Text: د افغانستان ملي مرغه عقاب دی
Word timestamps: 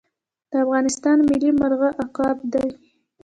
د 0.51 0.53
افغانستان 0.63 1.17
ملي 1.29 1.51
مرغه 1.59 1.89
عقاب 2.01 2.37
دی 2.53 2.67